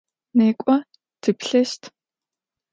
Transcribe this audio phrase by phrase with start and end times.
[0.37, 0.75] Nêk'o
[1.21, 1.83] tıplheşt!